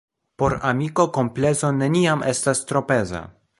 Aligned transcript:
Por 0.43 0.55
amiko 0.69 1.05
komplezo 1.17 1.71
neniam 1.83 2.27
estas 2.35 2.65
tro 2.73 2.85
peza. 2.93 3.25